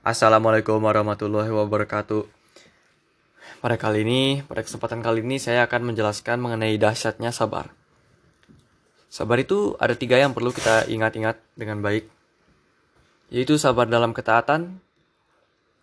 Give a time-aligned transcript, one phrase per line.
[0.00, 2.24] Assalamualaikum warahmatullahi wabarakatuh.
[3.60, 7.68] Pada kali ini, pada kesempatan kali ini saya akan menjelaskan mengenai dahsyatnya sabar.
[9.12, 12.08] Sabar itu ada tiga yang perlu kita ingat-ingat dengan baik,
[13.28, 14.80] yaitu sabar dalam ketaatan,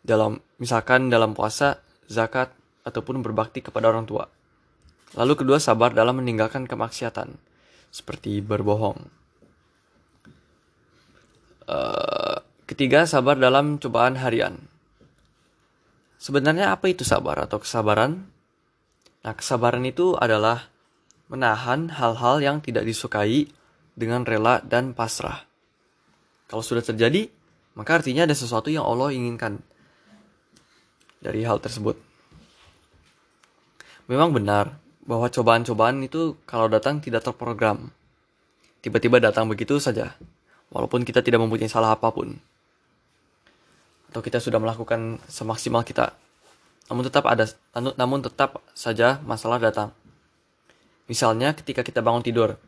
[0.02, 2.50] dalam misalkan dalam puasa, zakat,
[2.90, 4.26] ataupun berbakti kepada orang tua.
[5.14, 7.38] Lalu kedua sabar dalam meninggalkan kemaksiatan,
[7.94, 8.98] seperti berbohong.
[11.70, 12.17] Uh,
[12.68, 14.60] ketiga sabar dalam cobaan harian,
[16.18, 18.26] Sebenarnya apa itu sabar atau kesabaran?
[19.22, 20.66] Nah, kesabaran itu adalah
[21.30, 23.46] menahan hal-hal yang tidak disukai
[23.94, 25.46] dengan rela dan pasrah.
[26.50, 27.30] Kalau sudah terjadi,
[27.78, 29.62] maka artinya ada sesuatu yang Allah inginkan
[31.22, 32.02] dari hal tersebut.
[34.10, 34.74] Memang benar
[35.06, 37.94] bahwa cobaan-cobaan itu kalau datang tidak terprogram.
[38.82, 40.18] Tiba-tiba datang begitu saja,
[40.74, 42.40] walaupun kita tidak mempunyai salah apa pun
[44.12, 46.16] atau kita sudah melakukan semaksimal kita.
[46.88, 47.44] Namun tetap ada
[47.76, 49.92] namun tetap saja masalah datang.
[51.08, 52.60] Misalnya ketika kita bangun tidur.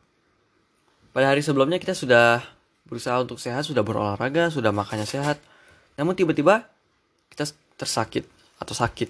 [1.10, 2.40] Pada hari sebelumnya kita sudah
[2.86, 5.42] berusaha untuk sehat, sudah berolahraga, sudah makannya sehat.
[6.00, 6.68] Namun tiba-tiba
[7.34, 8.28] kita tersakit
[8.60, 9.10] atau sakit.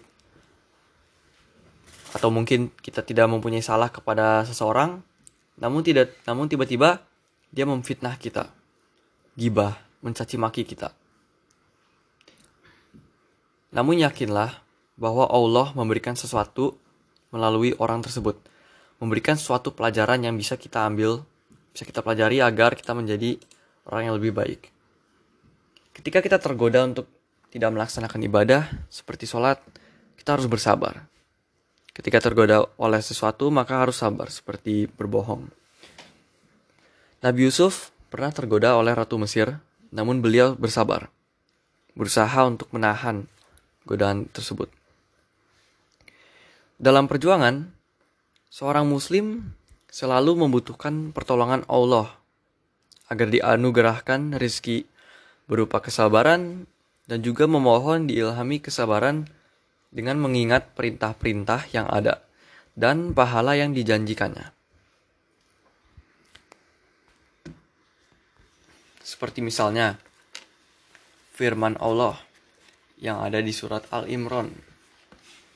[2.18, 5.02] Atau mungkin kita tidak mempunyai salah kepada seseorang,
[5.62, 7.06] namun tidak namun tiba-tiba
[7.54, 8.50] dia memfitnah kita.
[9.38, 10.94] Gibah, mencaci maki kita.
[13.70, 14.66] Namun yakinlah
[14.98, 16.76] bahwa Allah memberikan sesuatu
[17.30, 18.42] melalui orang tersebut.
[19.00, 21.24] Memberikan suatu pelajaran yang bisa kita ambil,
[21.72, 23.40] bisa kita pelajari agar kita menjadi
[23.88, 24.68] orang yang lebih baik.
[25.96, 27.08] Ketika kita tergoda untuk
[27.50, 28.62] tidak melaksanakan ibadah
[28.92, 29.62] seperti sholat,
[30.20, 31.08] kita harus bersabar.
[31.96, 35.52] Ketika tergoda oleh sesuatu, maka harus sabar seperti berbohong.
[37.20, 39.60] Nabi Yusuf pernah tergoda oleh Ratu Mesir,
[39.92, 41.12] namun beliau bersabar.
[41.98, 43.28] Berusaha untuk menahan
[43.90, 44.70] godaan tersebut.
[46.78, 47.74] Dalam perjuangan,
[48.54, 49.58] seorang muslim
[49.90, 52.14] selalu membutuhkan pertolongan Allah
[53.10, 54.86] agar dianugerahkan rezeki
[55.50, 56.70] berupa kesabaran
[57.10, 59.26] dan juga memohon diilhami kesabaran
[59.90, 62.22] dengan mengingat perintah-perintah yang ada
[62.78, 64.54] dan pahala yang dijanjikannya.
[69.02, 69.98] Seperti misalnya
[71.34, 72.29] firman Allah
[73.00, 74.52] yang ada di surat Al-Imran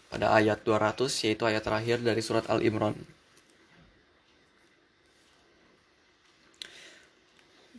[0.08, 2.96] pada ayat 200 yaitu ayat terakhir dari surat Al-Imran.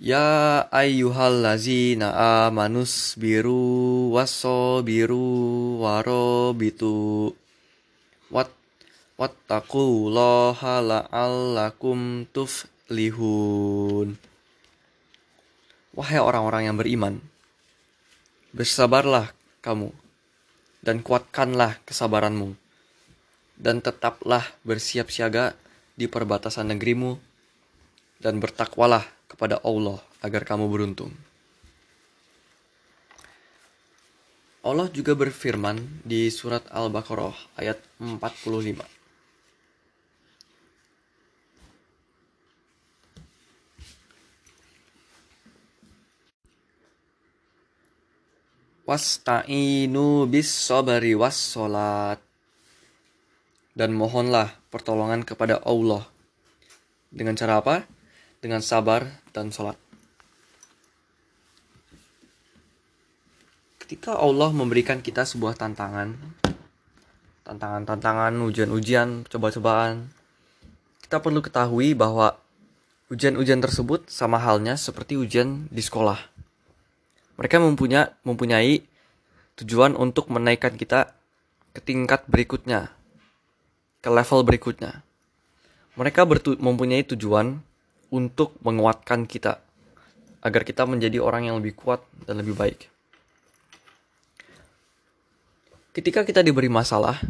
[0.04, 2.12] Ya ayyuhallazina
[2.44, 7.32] amanus biru waso biru waro bitu
[8.28, 8.50] wat
[9.16, 14.18] wattaqullaha la'allakum tuflihun
[15.94, 17.22] Wahai orang-orang yang beriman
[18.50, 19.30] bersabarlah
[19.64, 19.88] kamu,
[20.84, 22.52] dan kuatkanlah kesabaranmu,
[23.56, 25.56] dan tetaplah bersiap siaga
[25.96, 27.16] di perbatasan negerimu,
[28.20, 31.12] dan bertakwalah kepada Allah agar kamu beruntung.
[34.64, 39.03] Allah juga berfirman di surat Al-Baqarah ayat 45.
[48.84, 52.20] Wasta'inu bis sabari was solat.
[53.72, 56.04] Dan mohonlah pertolongan kepada Allah.
[57.08, 57.88] Dengan cara apa?
[58.44, 59.80] Dengan sabar dan sholat.
[63.80, 66.12] Ketika Allah memberikan kita sebuah tantangan,
[67.48, 70.12] tantangan-tantangan, ujian-ujian, coba-cobaan,
[71.00, 72.36] kita perlu ketahui bahwa
[73.08, 76.33] ujian-ujian tersebut sama halnya seperti ujian di sekolah
[77.34, 78.86] mereka mempunyai, mempunyai
[79.58, 81.14] tujuan untuk menaikkan kita
[81.74, 82.94] ke tingkat berikutnya,
[83.98, 85.02] ke level berikutnya.
[85.94, 86.26] Mereka
[86.58, 87.62] mempunyai tujuan
[88.10, 89.62] untuk menguatkan kita,
[90.42, 92.90] agar kita menjadi orang yang lebih kuat dan lebih baik.
[95.94, 97.22] Ketika kita diberi masalah,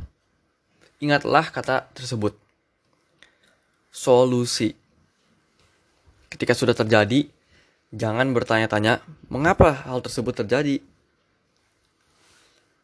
[0.96, 2.32] ingatlah kata tersebut.
[3.92, 4.72] Solusi.
[6.32, 7.28] Ketika sudah terjadi,
[7.94, 10.82] Jangan bertanya-tanya mengapa hal tersebut terjadi.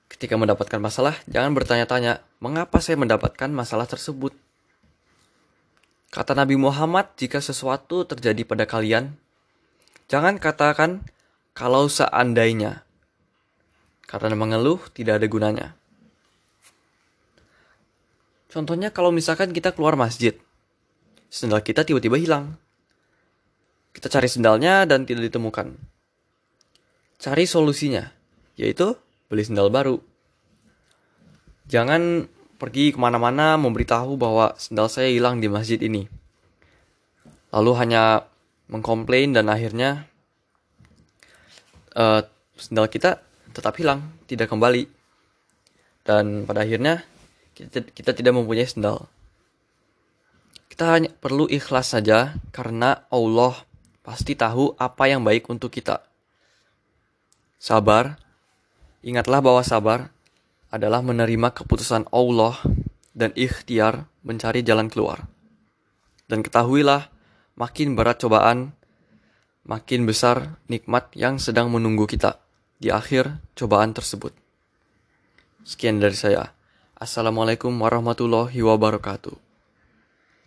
[0.06, 4.30] Ketika mendapatkan masalah, jangan bertanya-tanya mengapa saya mendapatkan masalah tersebut.
[6.14, 9.18] Kata Nabi Muhammad, jika sesuatu terjadi pada kalian,
[10.06, 11.02] jangan katakan
[11.58, 12.86] kalau seandainya.
[14.06, 15.66] Karena mengeluh tidak ada gunanya.
[18.50, 20.38] Contohnya kalau misalkan kita keluar masjid,
[21.30, 22.58] sendal kita tiba-tiba hilang.
[23.90, 25.75] Kita cari sendalnya dan tidak ditemukan.
[27.20, 28.06] Cari solusinya,
[28.56, 28.96] yaitu
[29.28, 30.00] beli sendal baru.
[31.70, 32.26] Jangan
[32.56, 36.10] pergi ke mana-mana memberitahu bahwa sendal saya hilang di masjid ini.
[37.50, 38.25] Lalu hanya
[38.70, 40.06] mengkomplain dan akhirnya
[41.98, 42.22] uh,
[42.54, 44.87] sendal kita tetap hilang, tidak kembali.
[46.06, 47.02] Dan pada akhirnya
[47.52, 49.10] kita, kita tidak mempunyai sendal.
[50.70, 53.69] Kita hanya perlu ikhlas saja karena Allah
[54.00, 56.05] pasti tahu apa yang baik untuk kita.
[57.61, 58.17] Sabar,
[59.05, 60.08] ingatlah bahwa sabar
[60.73, 62.56] adalah menerima keputusan Allah
[63.12, 65.29] dan ikhtiar mencari jalan keluar.
[66.31, 67.11] Dan ketahuilah,
[67.58, 68.73] makin berat cobaan,
[69.67, 72.38] makin besar nikmat yang sedang menunggu kita
[72.81, 74.32] di akhir cobaan tersebut.
[75.67, 76.56] Sekian dari saya.
[76.97, 79.50] Assalamualaikum warahmatullahi wabarakatuh.